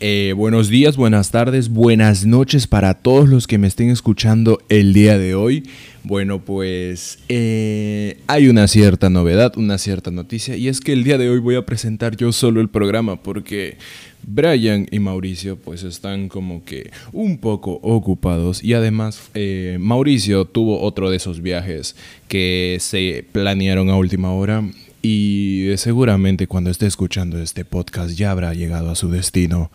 [0.00, 4.92] Eh, buenos días, buenas tardes, buenas noches para todos los que me estén escuchando el
[4.92, 5.68] día de hoy.
[6.02, 11.16] Bueno, pues eh, hay una cierta novedad, una cierta noticia, y es que el día
[11.16, 13.78] de hoy voy a presentar yo solo el programa porque
[14.22, 20.82] Brian y Mauricio pues están como que un poco ocupados y además eh, Mauricio tuvo
[20.82, 21.96] otro de esos viajes
[22.28, 24.62] que se planearon a última hora
[25.08, 29.70] y seguramente cuando esté escuchando este podcast ya habrá llegado a su destino.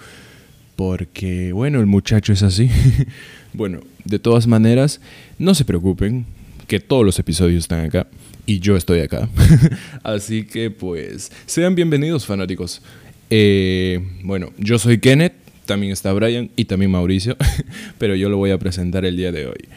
[0.75, 2.69] Porque, bueno, el muchacho es así.
[3.53, 4.99] bueno, de todas maneras,
[5.39, 6.25] no se preocupen,
[6.67, 8.07] que todos los episodios están acá
[8.45, 9.29] y yo estoy acá.
[10.03, 12.81] así que, pues, sean bienvenidos, fanáticos.
[13.29, 15.35] Eh, bueno, yo soy Kenneth,
[15.65, 17.37] también está Brian y también Mauricio,
[17.97, 19.69] pero yo lo voy a presentar el día de hoy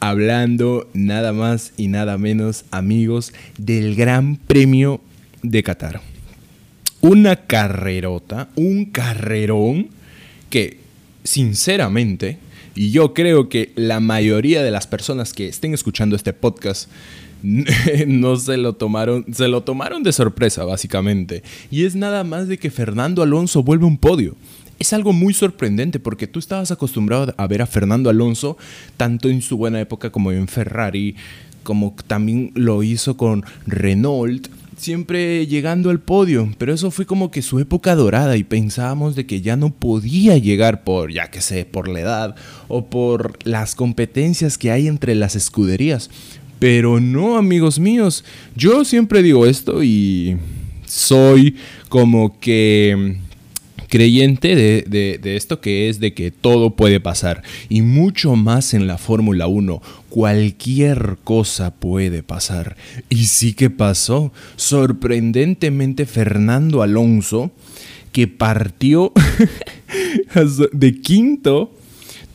[0.00, 5.00] hablando nada más y nada menos, amigos, del Gran Premio
[5.42, 6.00] de Qatar.
[7.02, 9.88] Una carrerota, un carrerón
[10.48, 10.78] que,
[11.22, 12.38] sinceramente,
[12.74, 16.88] y yo creo que la mayoría de las personas que estén escuchando este podcast
[18.06, 21.42] no se lo tomaron, se lo tomaron de sorpresa, básicamente.
[21.70, 24.36] Y es nada más de que Fernando Alonso vuelve un podio
[24.80, 28.56] es algo muy sorprendente porque tú estabas acostumbrado a ver a Fernando Alonso
[28.96, 31.14] tanto en su buena época como en Ferrari,
[31.62, 37.42] como también lo hizo con Renault, siempre llegando al podio, pero eso fue como que
[37.42, 41.66] su época dorada y pensábamos de que ya no podía llegar por, ya que sé,
[41.66, 42.34] por la edad
[42.68, 46.08] o por las competencias que hay entre las escuderías.
[46.58, 48.24] Pero no, amigos míos,
[48.56, 50.38] yo siempre digo esto y
[50.86, 51.56] soy
[51.90, 53.18] como que
[53.90, 58.96] creyente de, esto que es de que todo puede pasar y mucho más en la
[58.96, 59.82] Fórmula 1.
[60.08, 62.76] Cualquier cosa puede pasar.
[63.10, 64.32] Y sí que pasó.
[64.56, 67.50] Sorprendentemente Fernando Alonso,
[68.12, 69.12] que partió
[70.72, 71.72] de quinto,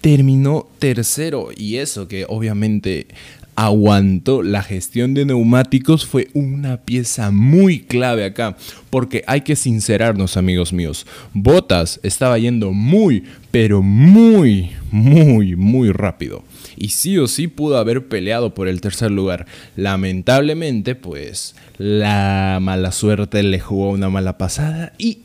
[0.02, 1.50] terminó tercero.
[1.56, 3.08] Y eso que obviamente
[3.56, 8.58] aguantó la gestión de neumáticos fue una pieza muy clave acá,
[8.90, 16.44] porque hay que sincerarnos amigos míos, Botas estaba yendo muy, pero muy, muy, muy rápido.
[16.78, 19.46] Y sí o sí pudo haber peleado por el tercer lugar.
[19.78, 25.20] Lamentablemente, pues la mala suerte le jugó una mala pasada y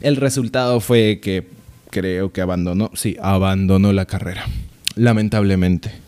[0.00, 1.46] el resultado fue que
[1.90, 4.46] creo que abandonó, sí, abandonó la carrera.
[4.96, 6.05] Lamentablemente.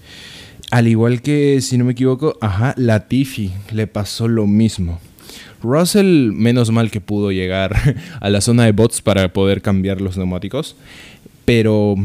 [0.71, 5.01] Al igual que, si no me equivoco, ajá, Latifi le pasó lo mismo.
[5.63, 7.75] Russell, menos mal que pudo llegar
[8.21, 10.77] a la zona de bots para poder cambiar los neumáticos.
[11.47, 11.97] Pero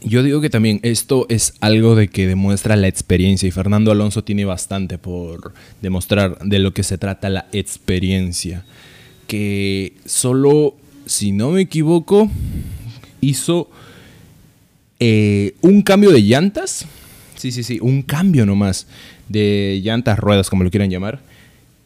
[0.00, 4.22] yo digo que también esto es algo de que demuestra la experiencia y Fernando Alonso
[4.22, 8.64] tiene bastante por demostrar de lo que se trata la experiencia.
[9.26, 12.30] Que solo, si no me equivoco,
[13.20, 13.68] hizo
[15.00, 16.86] eh, un cambio de llantas
[17.36, 18.86] Sí, sí, sí, un cambio nomás
[19.28, 21.20] de llantas, ruedas, como lo quieran llamar.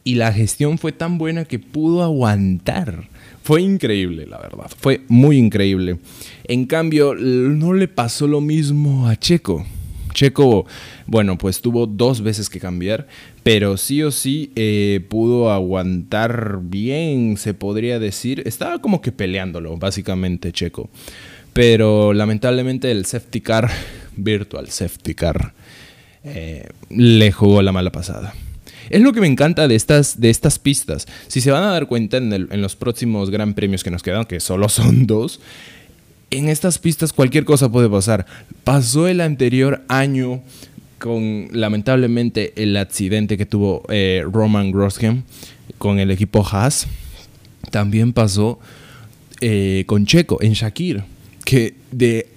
[0.03, 3.07] Y la gestión fue tan buena que pudo aguantar.
[3.43, 4.69] Fue increíble, la verdad.
[4.79, 5.97] Fue muy increíble.
[6.45, 9.65] En cambio, no le pasó lo mismo a Checo.
[10.13, 10.65] Checo,
[11.05, 13.07] bueno, pues tuvo dos veces que cambiar,
[13.43, 18.43] pero sí o sí eh, pudo aguantar bien, se podría decir.
[18.45, 20.89] Estaba como que peleándolo, básicamente, Checo.
[21.53, 23.69] Pero lamentablemente el safety car
[24.15, 25.53] Virtual Safety Car
[26.23, 28.33] eh, le jugó la mala pasada.
[28.89, 31.07] Es lo que me encanta de estas, de estas pistas.
[31.27, 34.39] Si se van a dar cuenta en, los próximos gran premios que nos quedan, que
[34.39, 35.39] solo son dos,
[36.29, 38.25] en estas pistas cualquier cosa puede pasar.
[38.63, 40.41] Pasó el anterior año
[40.99, 45.23] con lamentablemente el accidente que tuvo eh, Roman Grosjean
[45.77, 46.87] con el equipo Haas.
[47.71, 48.59] También pasó
[49.39, 51.03] eh, con Checo en Shakir,
[51.45, 52.27] que de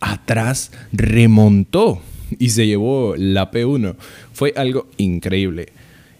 [0.00, 2.00] atrás remontó
[2.38, 3.96] y se llevó la P1.
[4.32, 5.68] Fue algo increíble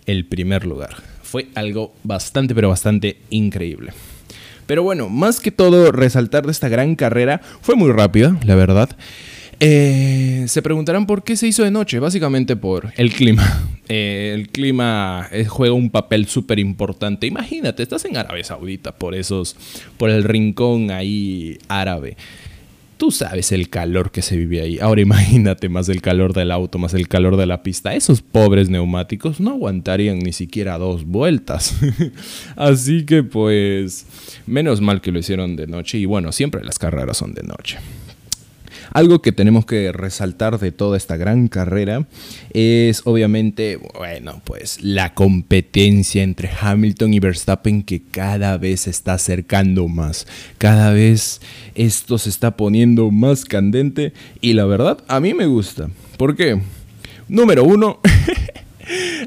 [0.06, 0.96] el primer lugar.
[1.22, 3.92] Fue algo bastante, pero bastante increíble.
[4.66, 8.96] Pero bueno, más que todo, resaltar de esta gran carrera fue muy rápida, la verdad.
[9.58, 13.62] Eh, se preguntarán por qué se hizo de noche, básicamente por el clima.
[13.88, 17.28] Eh, el clima eh, juega un papel súper importante.
[17.28, 19.54] Imagínate, estás en Arabia Saudita, por esos,
[19.96, 22.16] por el rincón ahí árabe
[22.96, 24.78] Tú sabes el calor que se vive ahí.
[24.78, 27.94] Ahora imagínate más el calor del auto, más el calor de la pista.
[27.94, 31.76] Esos pobres neumáticos no aguantarían ni siquiera dos vueltas.
[32.56, 34.06] Así que pues,
[34.46, 35.98] menos mal que lo hicieron de noche.
[35.98, 37.78] Y bueno, siempre las carreras son de noche.
[38.92, 42.06] Algo que tenemos que resaltar de toda esta gran carrera
[42.52, 49.14] es obviamente, bueno, pues la competencia entre Hamilton y Verstappen que cada vez se está
[49.14, 50.26] acercando más.
[50.58, 51.40] Cada vez
[51.74, 55.90] esto se está poniendo más candente y la verdad a mí me gusta.
[56.16, 56.60] ¿Por qué?
[57.28, 58.00] Número uno.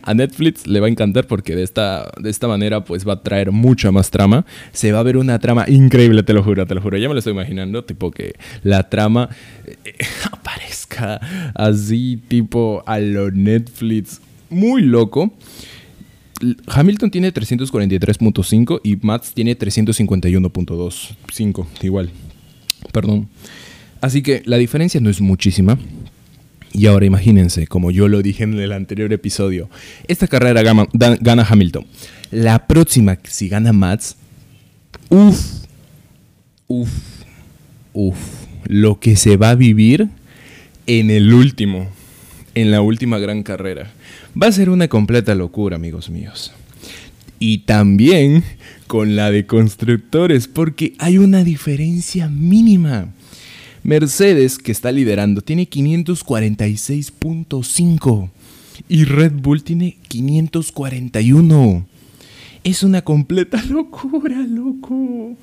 [0.03, 3.23] a Netflix le va a encantar porque de esta, de esta manera pues va a
[3.23, 4.45] traer mucha más trama.
[4.71, 6.97] Se va a ver una trama increíble, te lo juro, te lo juro.
[6.97, 8.33] Ya me lo estoy imaginando, tipo que
[8.63, 9.29] la trama
[9.65, 9.77] eh,
[10.31, 11.19] aparezca
[11.55, 14.21] así, tipo a lo Netflix.
[14.49, 15.33] Muy loco.
[16.67, 21.65] Hamilton tiene 343.5 y Max tiene 351.25.
[21.81, 22.11] Igual.
[22.93, 23.27] Perdón.
[24.01, 25.79] Así que la diferencia no es muchísima.
[26.71, 29.69] Y ahora imagínense, como yo lo dije en el anterior episodio,
[30.07, 31.85] esta carrera gana, Hamilton.
[32.31, 34.15] La próxima, si gana Mats,
[35.09, 35.63] uff,
[36.67, 36.91] uff,
[37.93, 38.17] uff,
[38.65, 40.09] lo que se va a vivir
[40.85, 41.89] en el último,
[42.53, 43.91] en la última gran carrera.
[44.39, 46.51] Va a ser una completa locura, amigos míos.
[47.39, 48.43] Y también
[48.85, 53.13] con la de constructores, porque hay una diferencia mínima.
[53.83, 58.29] Mercedes, que está liderando, tiene 546.5
[58.87, 61.85] y Red Bull tiene 541.
[62.63, 65.35] Es una completa locura, loco.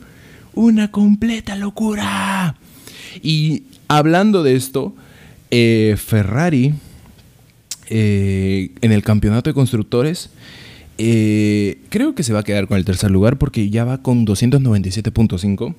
[0.55, 2.56] Una completa locura.
[3.23, 4.94] Y hablando de esto,
[5.50, 6.75] eh, Ferrari
[7.89, 10.31] eh, en el campeonato de constructores
[10.99, 14.27] eh, creo que se va a quedar con el tercer lugar porque ya va con
[14.27, 15.75] 297.5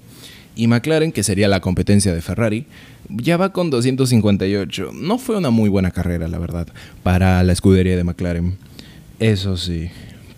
[0.58, 2.66] y McLaren, que sería la competencia de Ferrari,
[3.10, 4.92] ya va con 258.
[4.94, 6.68] No fue una muy buena carrera, la verdad,
[7.04, 8.58] para la escudería de McLaren.
[9.20, 9.90] Eso sí.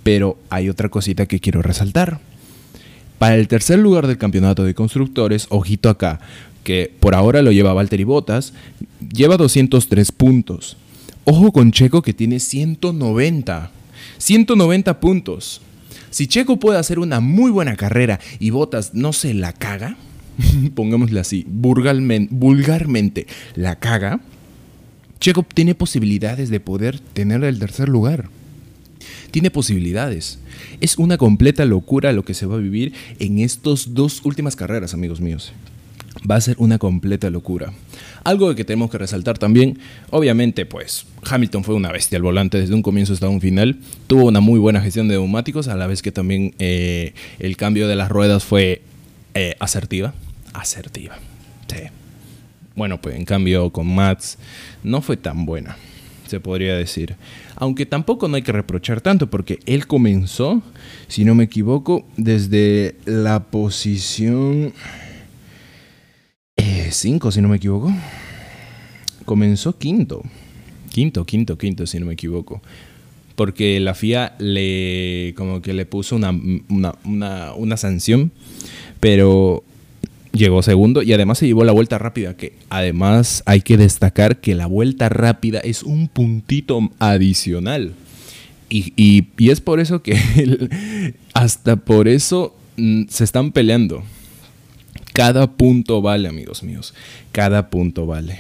[0.03, 2.19] Pero hay otra cosita que quiero resaltar.
[3.17, 6.19] Para el tercer lugar del campeonato de constructores, ojito acá,
[6.63, 8.53] que por ahora lo lleva Valtteri Bottas,
[9.13, 10.77] lleva 203 puntos.
[11.23, 13.71] Ojo con Checo que tiene 190.
[14.17, 15.61] 190 puntos.
[16.09, 19.97] Si Checo puede hacer una muy buena carrera y Bottas no se la caga,
[20.75, 24.19] pongámosle así, vulgarmente, la caga,
[25.19, 28.29] Checo tiene posibilidades de poder tener el tercer lugar.
[29.31, 30.39] Tiene posibilidades.
[30.79, 34.93] Es una completa locura lo que se va a vivir en estas dos últimas carreras,
[34.93, 35.51] amigos míos.
[36.29, 37.73] Va a ser una completa locura.
[38.23, 39.77] Algo que tenemos que resaltar también,
[40.09, 43.79] obviamente, pues Hamilton fue una bestia al volante desde un comienzo hasta un final.
[44.07, 47.87] Tuvo una muy buena gestión de neumáticos, a la vez que también eh, el cambio
[47.87, 48.81] de las ruedas fue
[49.33, 50.13] eh, asertiva
[50.61, 51.17] asertiva.
[51.67, 51.83] Sí.
[52.75, 54.37] Bueno, pues en cambio con Mats
[54.83, 55.77] no fue tan buena,
[56.27, 57.15] se podría decir.
[57.55, 60.61] Aunque tampoco no hay que reprochar tanto porque él comenzó,
[61.07, 64.73] si no me equivoco, desde la posición
[66.89, 67.93] 5, eh, si no me equivoco.
[69.25, 70.23] Comenzó quinto.
[70.89, 72.61] Quinto, quinto, quinto, si no me equivoco
[73.39, 76.31] porque la FIA le como que le puso una,
[76.67, 78.33] una, una, una sanción,
[78.99, 79.63] pero
[80.31, 84.55] llegó segundo y además se llevó la vuelta rápida, que además hay que destacar que
[84.55, 87.93] la vuelta rápida es un puntito adicional.
[88.71, 90.15] Y, es por eso que
[91.33, 94.03] hasta por eso mm, se están peleando.
[95.13, 96.93] Cada punto vale, amigos míos.
[97.31, 98.39] Cada punto vale.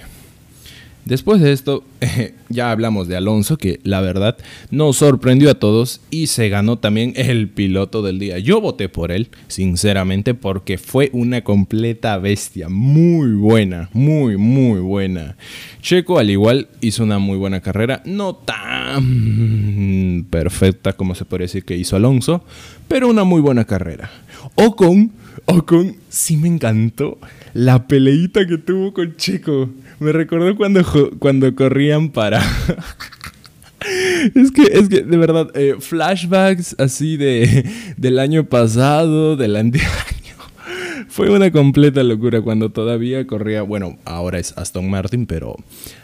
[1.05, 1.83] Después de esto,
[2.49, 4.37] ya hablamos de Alonso, que la verdad
[4.69, 8.37] nos sorprendió a todos y se ganó también el piloto del día.
[8.39, 12.69] Yo voté por él, sinceramente, porque fue una completa bestia.
[12.69, 15.35] Muy buena, muy, muy buena.
[15.81, 18.03] Checo, al igual, hizo una muy buena carrera.
[18.05, 22.43] No tan perfecta como se puede decir que hizo Alonso,
[22.87, 24.11] pero una muy buena carrera.
[24.55, 25.11] Ocon,
[25.45, 27.17] Ocon, sí me encantó
[27.53, 29.69] la peleita que tuvo con Checo.
[29.99, 30.83] Me recordó cuando,
[31.19, 32.41] cuando corrían para...
[34.35, 37.65] es que, es que, de verdad, eh, flashbacks así de,
[37.97, 39.73] del año pasado, del año.
[41.07, 45.55] Fue una completa locura cuando todavía corría, bueno, ahora es Aston Martin, pero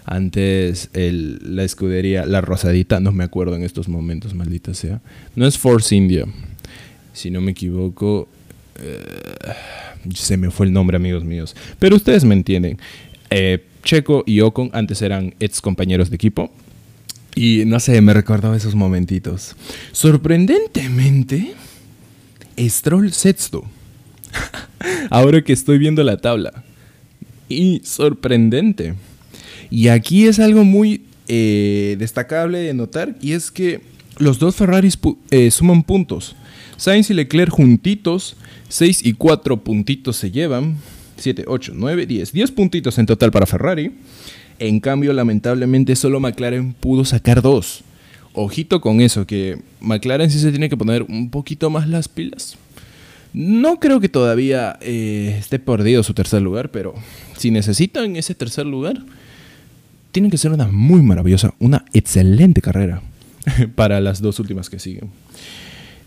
[0.04, 5.01] antes la escudería, la rosadita, no me acuerdo en estos momentos, maldita sea.
[5.36, 6.25] No es Force India,
[7.13, 8.27] si no me equivoco.
[8.79, 9.03] Eh,
[10.13, 11.55] se me fue el nombre, amigos míos.
[11.79, 12.77] Pero ustedes me entienden.
[13.29, 16.51] Eh, Checo y Ocon antes eran ex compañeros de equipo.
[17.36, 19.55] Y no sé, me recordaba esos momentitos.
[19.91, 21.53] Sorprendentemente,
[22.58, 23.65] Stroll sexto.
[25.10, 26.63] Ahora que estoy viendo la tabla.
[27.50, 28.96] y sorprendente.
[29.70, 33.82] Y aquí es algo muy eh, destacable de notar y es que
[34.17, 34.98] los dos Ferraris
[35.51, 36.36] suman puntos.
[36.77, 38.36] Sainz y Leclerc juntitos,
[38.70, 40.77] 6 y 4 puntitos se llevan.
[41.17, 42.34] 7, 8, 9, 10.
[42.34, 43.91] 10 puntitos en total para Ferrari.
[44.60, 47.84] En cambio, lamentablemente, solo McLaren pudo sacar 2.
[48.34, 52.58] Ojito con eso, que McLaren sí se tiene que poner un poquito más las pilas.
[53.34, 56.94] No creo que todavía eh, esté perdido su tercer lugar, pero
[57.38, 59.03] si necesitan ese tercer lugar,
[60.12, 63.01] tienen que ser una muy maravillosa, una excelente carrera
[63.75, 65.10] para las dos últimas que siguen.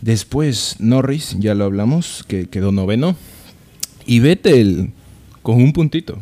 [0.01, 3.15] Después Norris, ya lo hablamos, que quedó noveno.
[4.05, 4.91] Y Vettel
[5.41, 6.17] con un puntito.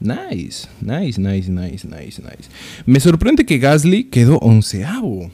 [0.00, 2.48] Nice, nice, nice, nice, nice, nice.
[2.86, 5.30] Me sorprende que Gasly quedó onceavo.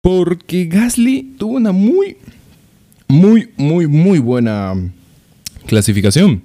[0.00, 2.16] Porque Gasly tuvo una muy,
[3.08, 4.74] muy, muy, muy buena
[5.66, 6.42] clasificación.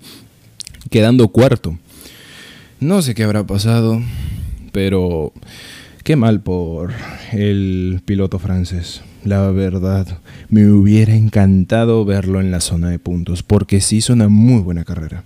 [0.89, 1.77] Quedando cuarto.
[2.79, 4.01] No sé qué habrá pasado,
[4.71, 5.33] pero
[6.03, 6.91] qué mal por
[7.31, 9.01] el piloto francés.
[9.23, 10.19] La verdad,
[10.49, 14.83] me hubiera encantado verlo en la zona de puntos, porque sí hizo una muy buena
[14.83, 15.23] carrera.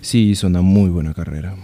[0.00, 1.56] Sí hizo una muy buena carrera.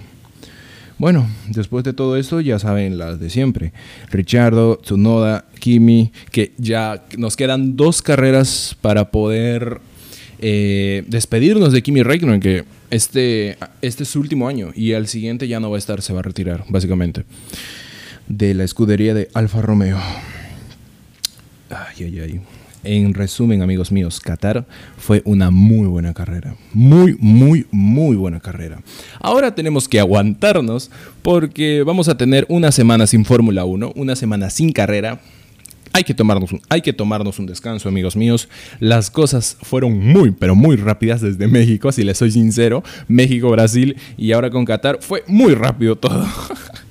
[0.99, 3.73] Bueno, después de todo esto ya saben las de siempre.
[4.11, 9.81] Richardo, Tsunoda, Kimi, que ya nos quedan dos carreras para poder
[10.41, 15.47] eh, despedirnos de Kimi Räikkönen, que este, este es su último año y al siguiente
[15.47, 17.25] ya no va a estar, se va a retirar, básicamente,
[18.31, 19.99] de la escudería de Alfa Romeo.
[21.69, 22.41] Ay, ay, ay.
[22.83, 24.65] En resumen, amigos míos, Qatar
[24.97, 26.55] fue una muy buena carrera.
[26.73, 28.81] Muy, muy, muy buena carrera.
[29.21, 30.91] Ahora tenemos que aguantarnos
[31.23, 35.21] porque vamos a tener una semana sin Fórmula 1, una semana sin carrera.
[35.93, 38.49] Hay que, tomarnos un, hay que tomarnos un descanso, amigos míos.
[38.79, 42.85] Las cosas fueron muy, pero muy rápidas desde México, si les soy sincero.
[43.09, 46.25] México, Brasil y ahora con Qatar fue muy rápido todo.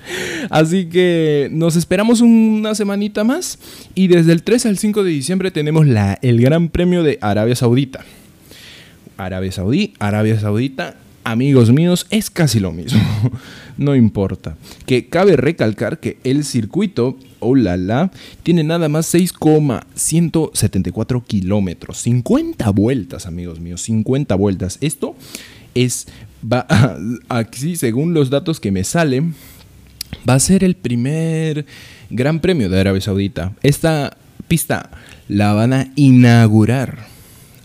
[0.49, 3.59] Así que nos esperamos una semanita más
[3.95, 7.55] y desde el 3 al 5 de diciembre tenemos la, el Gran Premio de Arabia
[7.55, 8.05] Saudita.
[9.17, 13.01] Arabia Saudí, Arabia Saudita, amigos míos, es casi lo mismo.
[13.77, 14.57] no importa.
[14.85, 18.11] Que cabe recalcar que el circuito, oh la la,
[18.43, 21.97] tiene nada más 6,174 kilómetros.
[21.99, 24.77] 50 vueltas, amigos míos, 50 vueltas.
[24.81, 25.15] Esto
[25.75, 26.07] es,
[26.43, 26.65] va,
[27.29, 29.33] aquí según los datos que me salen,
[30.27, 31.65] va a ser el primer
[32.09, 33.53] Gran Premio de Arabia Saudita.
[33.63, 34.91] Esta pista
[35.27, 37.07] la van a inaugurar.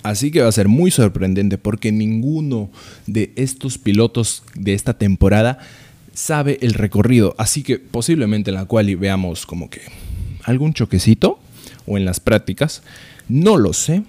[0.03, 2.71] Así que va a ser muy sorprendente porque ninguno
[3.07, 5.59] de estos pilotos de esta temporada
[6.13, 7.35] sabe el recorrido.
[7.39, 9.81] Así que posiblemente en la cual veamos como que
[10.43, 11.41] algún choquecito
[11.87, 12.83] o en las prácticas.
[13.29, 14.03] No lo sé.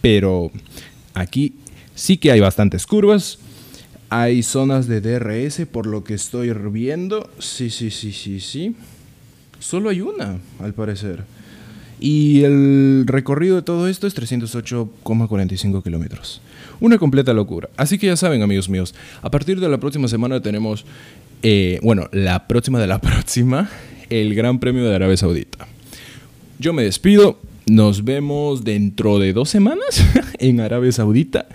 [0.00, 0.50] Pero
[1.12, 1.54] aquí
[1.94, 3.38] sí que hay bastantes curvas.
[4.12, 7.30] Hay zonas de DRS por lo que estoy viendo.
[7.38, 8.74] Sí, sí, sí, sí, sí.
[9.60, 11.22] Solo hay una, al parecer.
[12.00, 16.40] Y el recorrido de todo esto es 308,45 kilómetros.
[16.80, 17.68] Una completa locura.
[17.76, 20.86] Así que ya saben, amigos míos, a partir de la próxima semana tenemos,
[21.44, 23.70] eh, bueno, la próxima de la próxima,
[24.08, 25.68] el Gran Premio de Arabia Saudita.
[26.58, 27.38] Yo me despido.
[27.66, 30.04] Nos vemos dentro de dos semanas
[30.40, 31.46] en Arabia Saudita.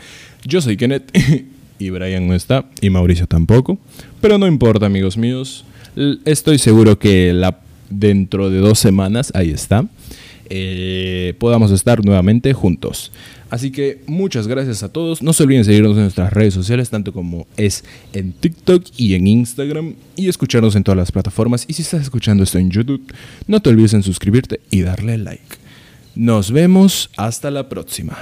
[0.45, 1.11] Yo soy Kenneth
[1.79, 3.77] y Brian no está y Mauricio tampoco.
[4.21, 5.65] Pero no importa, amigos míos.
[6.25, 7.33] Estoy seguro que
[7.89, 9.85] dentro de dos semanas, ahí está,
[10.49, 13.11] eh, podamos estar nuevamente juntos.
[13.49, 15.21] Así que muchas gracias a todos.
[15.21, 19.27] No se olviden seguirnos en nuestras redes sociales, tanto como es en TikTok y en
[19.27, 21.65] Instagram, y escucharnos en todas las plataformas.
[21.67, 23.13] Y si estás escuchando esto en YouTube,
[23.47, 25.55] no te olvides en suscribirte y darle like.
[26.15, 28.17] Nos vemos hasta la próxima.